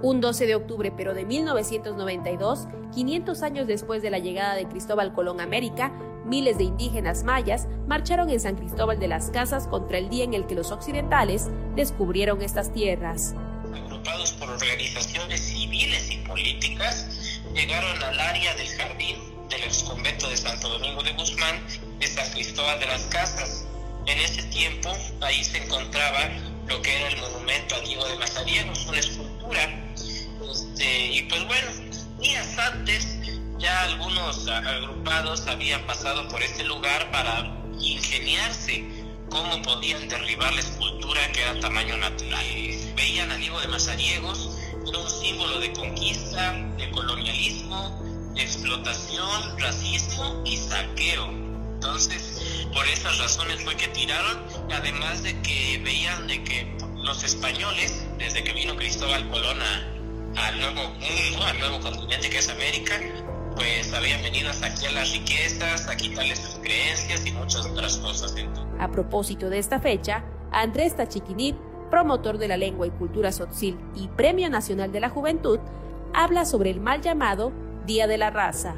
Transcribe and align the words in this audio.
Un 0.00 0.20
12 0.20 0.46
de 0.46 0.54
octubre 0.54 0.92
pero 0.96 1.12
de 1.12 1.24
1992, 1.24 2.68
500 2.94 3.42
años 3.42 3.66
después 3.66 4.00
de 4.00 4.10
la 4.10 4.20
llegada 4.20 4.54
de 4.54 4.68
Cristóbal 4.68 5.12
Colón 5.12 5.40
a 5.40 5.42
América, 5.42 5.92
miles 6.24 6.56
de 6.56 6.64
indígenas 6.64 7.24
mayas 7.24 7.66
marcharon 7.88 8.30
en 8.30 8.38
San 8.38 8.54
Cristóbal 8.54 9.00
de 9.00 9.08
las 9.08 9.30
Casas 9.30 9.66
contra 9.66 9.98
el 9.98 10.08
día 10.08 10.22
en 10.22 10.34
el 10.34 10.46
que 10.46 10.54
los 10.54 10.70
occidentales 10.70 11.48
descubrieron 11.74 12.42
estas 12.42 12.72
tierras. 12.72 13.34
Agrupados 13.74 14.32
por 14.34 14.50
organizaciones 14.50 15.40
civiles 15.40 16.08
y 16.12 16.18
políticas, 16.18 17.40
llegaron 17.52 18.00
al 18.00 18.20
área 18.20 18.54
del 18.54 18.68
jardín 18.68 19.16
del 19.48 19.64
exconvento 19.64 20.28
de 20.28 20.36
Santo 20.36 20.68
Domingo 20.68 21.02
de 21.02 21.12
Guzmán 21.14 21.56
de 21.98 22.06
San 22.06 22.30
Cristóbal 22.30 22.78
de 22.78 22.86
las 22.86 23.02
Casas. 23.06 23.66
En 24.06 24.16
ese 24.18 24.44
tiempo, 24.44 24.90
ahí 25.22 25.42
se 25.42 25.58
encontraba 25.58 26.28
lo 26.68 26.80
que 26.82 26.96
era 26.96 27.08
el 27.08 27.20
monumento 27.20 27.74
a 27.74 27.80
Diego 27.80 28.06
de 28.06 28.16
Mazariegos, 28.16 28.86
una 28.86 28.98
escultura 28.98 29.87
este, 30.78 31.06
y 31.12 31.22
pues 31.22 31.44
bueno, 31.46 31.70
días 32.20 32.56
antes 32.56 33.18
ya 33.58 33.82
algunos 33.82 34.46
agrupados 34.46 35.44
habían 35.48 35.84
pasado 35.86 36.28
por 36.28 36.40
este 36.40 36.62
lugar 36.62 37.10
para 37.10 37.52
ingeniarse 37.80 38.84
cómo 39.28 39.60
podían 39.62 40.08
derribar 40.08 40.52
la 40.54 40.60
escultura 40.60 41.20
que 41.32 41.42
era 41.42 41.58
tamaño 41.58 41.96
natural. 41.96 42.46
Veían 42.94 43.32
a 43.32 43.36
Diego 43.36 43.60
de 43.60 43.68
Mazariegos, 43.68 44.56
era 44.86 44.98
un 44.98 45.10
símbolo 45.10 45.58
de 45.58 45.72
conquista, 45.72 46.52
de 46.76 46.90
colonialismo, 46.92 48.00
de 48.36 48.42
explotación, 48.42 49.58
racismo 49.58 50.42
y 50.46 50.56
saqueo. 50.58 51.26
Entonces, 51.74 52.66
por 52.72 52.86
esas 52.86 53.18
razones 53.18 53.62
fue 53.64 53.76
que 53.76 53.88
tiraron, 53.88 54.44
además 54.72 55.24
de 55.24 55.40
que 55.42 55.80
veían 55.84 56.28
de 56.28 56.44
que 56.44 56.76
los 57.02 57.24
españoles, 57.24 58.06
desde 58.18 58.44
que 58.44 58.52
vino 58.52 58.76
Cristóbal 58.76 59.28
Colón 59.28 59.60
a, 59.60 59.97
al 60.58 60.74
nuevo 60.74 60.90
mundo, 60.90 61.44
al 61.46 61.58
nuevo 61.58 61.80
continente 61.80 62.30
que 62.30 62.38
es 62.38 62.48
América, 62.48 62.94
pues 63.54 63.92
habían 63.94 64.22
venido 64.22 64.50
hasta 64.50 64.66
aquí 64.66 64.86
a 64.86 64.92
las 64.92 65.12
riquezas, 65.12 65.88
a 65.88 65.96
quitarles 65.96 66.38
sus 66.38 66.54
creencias 66.60 67.26
y 67.26 67.32
muchas 67.32 67.66
otras 67.66 67.96
cosas. 67.98 68.34
A 68.78 68.88
propósito 68.90 69.50
de 69.50 69.58
esta 69.58 69.78
fecha, 69.78 70.24
Andrés 70.50 70.96
Tachiquinit, 70.96 71.56
promotor 71.90 72.38
de 72.38 72.48
la 72.48 72.56
lengua 72.56 72.86
y 72.86 72.90
cultura 72.90 73.32
sotzil 73.32 73.78
y 73.94 74.08
Premio 74.08 74.50
Nacional 74.50 74.92
de 74.92 75.00
la 75.00 75.10
Juventud, 75.10 75.58
habla 76.12 76.44
sobre 76.44 76.70
el 76.70 76.80
mal 76.80 77.00
llamado 77.02 77.52
Día 77.86 78.06
de 78.06 78.18
la 78.18 78.30
Raza. 78.30 78.74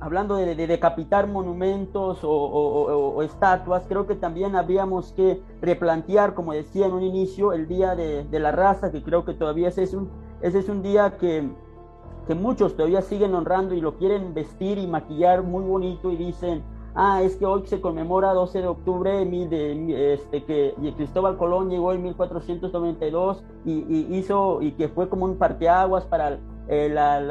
Hablando 0.00 0.36
de, 0.36 0.54
decapitar 0.54 1.26
monumentos 1.26 2.18
o, 2.22 3.22
estatuas, 3.22 3.84
creo 3.88 4.06
que 4.06 4.14
también 4.14 4.54
habríamos 4.54 5.12
que 5.12 5.40
replantear, 5.62 6.34
como 6.34 6.52
decía 6.52 6.86
en 6.86 6.92
un 6.92 7.02
inicio, 7.02 7.54
el 7.54 7.66
Día 7.66 7.94
de, 7.94 8.24
de 8.24 8.38
la 8.38 8.52
Raza, 8.52 8.92
que 8.92 9.02
creo 9.02 9.24
que 9.24 9.32
todavía 9.32 9.68
es 9.68 9.94
un, 9.94 10.10
ese 10.44 10.58
es 10.58 10.68
un 10.68 10.82
día 10.82 11.16
que, 11.16 11.48
que 12.26 12.34
muchos 12.34 12.76
todavía 12.76 13.00
siguen 13.00 13.34
honrando 13.34 13.74
y 13.74 13.80
lo 13.80 13.94
quieren 13.96 14.34
vestir 14.34 14.76
y 14.76 14.86
maquillar 14.86 15.42
muy 15.42 15.64
bonito 15.64 16.10
y 16.10 16.16
dicen, 16.16 16.62
ah, 16.94 17.22
es 17.22 17.36
que 17.36 17.46
hoy 17.46 17.66
se 17.66 17.80
conmemora 17.80 18.34
12 18.34 18.60
de 18.60 18.66
octubre 18.66 19.24
de, 19.24 20.12
este, 20.12 20.44
que 20.44 20.74
Cristóbal 20.98 21.38
Colón 21.38 21.70
llegó 21.70 21.94
en 21.94 22.02
1492 22.02 23.42
y, 23.64 23.72
y, 23.72 24.18
hizo 24.18 24.60
y 24.60 24.72
que 24.72 24.88
fue 24.88 25.08
como 25.08 25.24
un 25.24 25.38
parteaguas 25.38 26.04
para 26.04 26.38
eh, 26.68 26.90
la, 26.92 27.22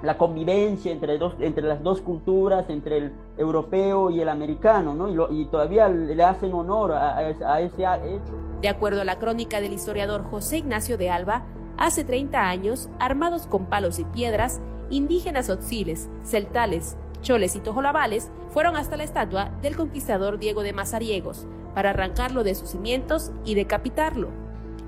la, 0.00 0.16
convivencia 0.16 0.92
entre, 0.92 1.18
dos, 1.18 1.34
entre 1.40 1.64
las 1.64 1.82
dos 1.82 2.00
culturas, 2.00 2.70
entre 2.70 2.98
el 2.98 3.12
europeo 3.38 4.10
y 4.10 4.20
el 4.20 4.28
americano, 4.28 4.94
¿no? 4.94 5.32
Y, 5.32 5.46
todavía 5.46 5.88
le 5.88 6.22
hacen 6.22 6.52
honor 6.52 6.92
a 6.92 7.60
ese 7.60 7.82
hecho. 7.82 8.34
De 8.60 8.68
acuerdo 8.68 9.00
a 9.00 9.04
la 9.04 9.18
crónica 9.18 9.60
del 9.60 9.72
historiador 9.72 10.22
José 10.22 10.58
Ignacio 10.58 10.96
de 10.96 11.10
Alba, 11.10 11.42
Hace 11.76 12.04
30 12.04 12.48
años, 12.48 12.88
armados 12.98 13.46
con 13.46 13.66
palos 13.66 13.98
y 13.98 14.04
piedras, 14.04 14.60
indígenas 14.90 15.50
otziles, 15.50 16.08
celtales, 16.24 16.96
choles 17.20 17.56
y 17.56 17.60
tojolabales 17.60 18.30
fueron 18.50 18.76
hasta 18.76 18.96
la 18.96 19.04
estatua 19.04 19.50
del 19.60 19.76
conquistador 19.76 20.38
Diego 20.38 20.62
de 20.62 20.72
Mazariegos 20.72 21.46
para 21.74 21.90
arrancarlo 21.90 22.44
de 22.44 22.54
sus 22.54 22.70
cimientos 22.70 23.32
y 23.44 23.54
decapitarlo. 23.56 24.28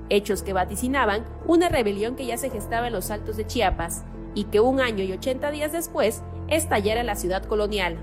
Hechos 0.09 0.41
que 0.41 0.53
vaticinaban 0.53 1.25
una 1.45 1.67
rebelión 1.67 2.15
que 2.15 2.25
ya 2.25 2.37
se 2.37 2.49
gestaba 2.49 2.87
en 2.87 2.93
los 2.93 3.11
altos 3.11 3.35
de 3.35 3.45
Chiapas 3.45 4.05
y 4.33 4.45
que 4.45 4.61
un 4.61 4.79
año 4.79 5.03
y 5.03 5.11
80 5.11 5.51
días 5.51 5.73
después 5.73 6.23
estallara 6.47 7.01
en 7.01 7.07
la 7.07 7.15
ciudad 7.15 7.43
colonial. 7.43 7.97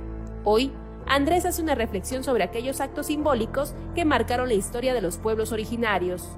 Hoy, 0.45 0.73
Andrés 1.07 1.47
hace 1.47 1.63
una 1.63 1.75
reflexión 1.75 2.25
sobre 2.25 2.45
aquellos 2.45 2.81
actos 2.81 3.07
simbólicos 3.07 3.75
que 3.95 4.05
marcaron 4.05 4.49
la 4.49 4.55
historia 4.55 4.93
de 4.93 5.01
los 5.01 5.17
pueblos 5.17 5.53
originarios. 5.53 6.29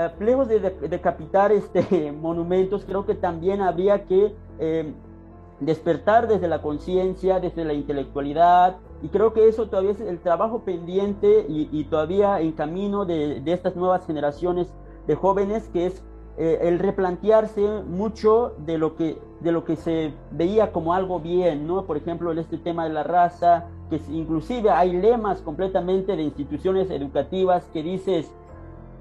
Eh, 0.00 0.10
lejos 0.20 0.48
de, 0.48 0.60
decapitar 0.60 1.52
este, 1.52 2.10
monumentos, 2.20 2.84
creo 2.86 3.04
que 3.04 3.14
también 3.14 3.60
habría 3.60 4.06
que 4.06 4.34
eh, 4.58 4.94
despertar 5.60 6.26
desde 6.26 6.48
la 6.48 6.62
conciencia, 6.62 7.38
desde 7.38 7.66
la 7.66 7.74
intelectualidad, 7.74 8.78
y 9.02 9.08
creo 9.08 9.34
que 9.34 9.46
eso 9.46 9.68
todavía 9.68 9.90
es 9.90 10.00
el 10.00 10.18
trabajo 10.20 10.60
pendiente 10.60 11.44
y, 11.48 11.84
todavía 11.84 12.40
en 12.40 12.52
camino 12.52 13.04
de, 13.04 13.42
estas 13.46 13.76
nuevas 13.76 14.06
generaciones 14.06 14.72
de 15.06 15.14
jóvenes, 15.16 15.68
que 15.72 15.86
es 15.86 16.02
eh, 16.38 16.60
el 16.62 16.78
replantearse 16.78 17.82
mucho 17.86 18.54
de 18.58 18.78
lo, 18.78 18.96
que, 18.96 19.18
de 19.40 19.52
lo 19.52 19.64
que 19.64 19.76
se 19.76 20.14
veía 20.30 20.72
como 20.72 20.94
algo 20.94 21.20
bien, 21.20 21.66
¿no? 21.66 21.84
Por 21.84 21.96
ejemplo, 21.96 22.32
este 22.32 22.58
tema 22.58 22.84
de 22.84 22.94
la 22.94 23.02
raza, 23.02 23.68
que 23.90 24.00
inclusive 24.10 24.70
hay 24.70 24.92
lemas 24.92 25.42
completamente 25.42 26.14
de 26.16 26.22
instituciones 26.22 26.90
educativas 26.90 27.64
que 27.72 27.82
dices, 27.82 28.30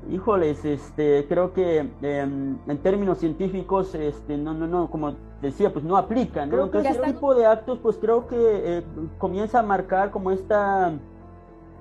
Híjoles, 0.09 0.63
este, 0.65 1.25
creo 1.27 1.53
que 1.53 1.79
em, 2.01 2.57
en 2.67 2.77
términos 2.79 3.17
científicos, 3.19 3.93
este, 3.95 4.37
no, 4.37 4.53
no, 4.53 4.65
no, 4.65 4.89
como 4.89 5.13
decía, 5.41 5.71
pues 5.71 5.83
no 5.83 5.97
aplican. 5.97 6.49
Que 6.49 6.79
este 6.79 7.13
tipo 7.13 7.35
de 7.35 7.45
actos, 7.45 7.79
pues 7.79 7.97
creo 7.97 8.27
que 8.27 8.37
eh, 8.37 8.83
comienza 9.17 9.59
a 9.59 9.63
marcar 9.63 10.11
como 10.11 10.31
esta 10.31 10.93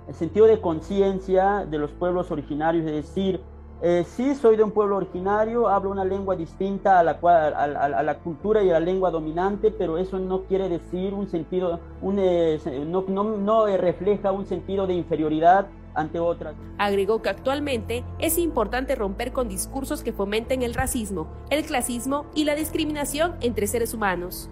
el 0.08 0.14
sentido 0.14 0.46
de 0.46 0.60
conciencia 0.60 1.66
de 1.66 1.78
los 1.78 1.90
pueblos 1.92 2.30
originarios, 2.30 2.86
es 2.86 2.92
decir, 2.92 3.42
eh, 3.82 4.04
sí 4.06 4.34
soy 4.34 4.56
de 4.56 4.64
un 4.64 4.70
pueblo 4.70 4.96
originario, 4.96 5.68
hablo 5.68 5.90
una 5.90 6.04
lengua 6.04 6.34
distinta 6.34 6.98
a 6.98 7.02
la, 7.02 7.18
cual, 7.18 7.54
a, 7.54 8.02
la 8.02 8.18
cultura 8.18 8.62
y 8.62 8.70
a 8.70 8.72
la 8.72 8.80
lengua 8.80 9.10
dominante, 9.10 9.70
pero 9.70 9.98
eso 9.98 10.18
no 10.18 10.44
quiere 10.44 10.68
decir 10.68 11.12
un 11.12 11.28
sentido, 11.28 11.78
un, 12.00 12.18
eh, 12.18 12.58
no, 12.86 13.04
no, 13.06 13.22
no 13.22 13.66
refleja 13.76 14.32
un 14.32 14.46
sentido 14.46 14.86
de 14.86 14.94
inferioridad 14.94 15.66
ante 15.94 16.20
otras. 16.20 16.54
Agregó 16.78 17.22
que 17.22 17.28
actualmente 17.28 18.04
es 18.18 18.38
importante 18.38 18.94
romper 18.94 19.32
con 19.32 19.48
discursos 19.48 20.02
que 20.02 20.12
fomenten 20.12 20.62
el 20.62 20.74
racismo, 20.74 21.26
el 21.50 21.64
clasismo 21.64 22.26
y 22.34 22.44
la 22.44 22.54
discriminación 22.54 23.34
entre 23.40 23.66
seres 23.66 23.94
humanos. 23.94 24.50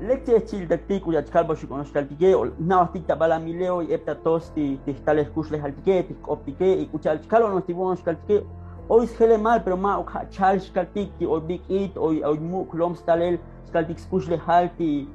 Lekce 0.00 0.44
chil 0.44 0.68
daktik 0.68 1.06
uya 1.06 1.22
chkalbo 1.24 1.54
shikon 1.54 1.82
shkaltike 1.84 2.34
na 2.58 2.86
tik 2.92 3.06
tabala 3.06 3.38
mileo 3.38 3.80
y 3.80 3.94
epta 3.94 4.14
tosti 4.14 4.78
tihtales 4.84 5.30
kushle 5.30 5.58
haltike 5.58 6.02
tik 6.08 6.28
optike 6.28 6.68
y 6.82 6.86
kuchal 6.86 7.18
chkalo 7.22 7.48
no 7.48 7.62
tibon 7.62 7.96
shkaltike 7.96 8.44
hoy 8.88 9.08
hele 9.18 9.38
mal 9.38 9.64
pero 9.64 9.76
ma 9.78 9.96
ok 9.98 10.28
chal 10.30 10.60
shkaltik 10.60 11.16
ti 11.18 11.24
o 11.24 11.40
big 11.40 11.62
it 11.70 11.96
o 11.96 12.12
o 12.12 12.34
mu 12.34 12.66
klom 12.66 12.94
stalel 12.94 13.38
shkaltik 13.68 13.98
kushle 14.10 14.36
halti 14.36 15.08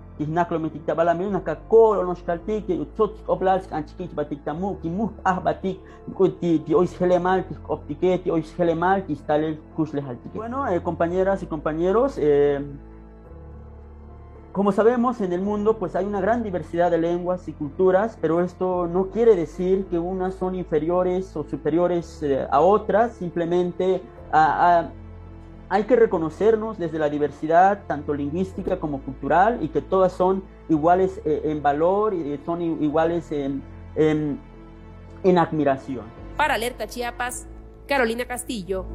bueno 10.37 10.67
eh, 10.67 10.81
compañeras 10.81 11.43
y 11.43 11.47
compañeros 11.47 12.17
eh, 12.17 12.61
como 14.51 14.73
sabemos, 14.73 15.21
en 15.21 15.31
el 15.31 15.39
mundo 15.39 15.77
pues 15.77 15.95
hay 15.95 16.03
una 16.03 16.19
gran 16.19 16.43
diversidad 16.43 16.91
de 16.91 16.97
lenguas 16.97 17.47
y 17.47 17.53
culturas, 17.53 18.17
pero 18.19 18.41
esto 18.41 18.85
no 18.85 19.07
quiere 19.07 19.37
decir 19.37 19.85
que 19.85 19.97
unas 19.97 20.35
son 20.35 20.55
inferiores 20.55 21.37
o 21.37 21.45
superiores 21.45 22.21
eh, 22.21 22.45
a 22.51 22.59
otras, 22.59 23.13
simplemente 23.13 24.01
hay 25.71 25.85
que 25.85 25.95
reconocernos 25.95 26.77
desde 26.77 26.99
la 26.99 27.09
diversidad, 27.09 27.83
tanto 27.87 28.13
lingüística 28.13 28.77
como 28.77 29.01
cultural, 29.01 29.59
y 29.61 29.69
que 29.69 29.81
todas 29.81 30.11
son 30.11 30.43
iguales 30.67 31.21
eh, 31.23 31.43
en 31.45 31.63
valor 31.63 32.13
y 32.13 32.37
son 32.45 32.61
iguales 32.61 33.31
en, 33.31 33.63
en, 33.95 34.37
en 35.23 35.37
admiración. 35.37 36.03
Para 36.35 36.55
Alerta 36.55 36.87
Chiapas, 36.87 37.47
Carolina 37.87 38.25
Castillo. 38.25 38.85